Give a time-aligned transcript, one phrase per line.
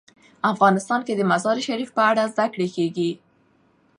[0.51, 3.11] افغانستان کې د مزارشریف په اړه زده کړه کېږي.